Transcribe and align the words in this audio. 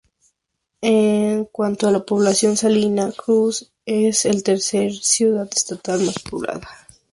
En 0.81 1.45
cuanto 1.45 1.87
a 1.87 1.91
la 1.91 2.03
población, 2.03 2.57
Salina 2.57 3.11
Cruz 3.11 3.69
es 3.85 4.25
la 4.25 4.41
tercera 4.41 4.91
ciudad 4.99 5.47
estatal 5.55 5.99
más 6.03 6.17
poblada. 6.27 6.67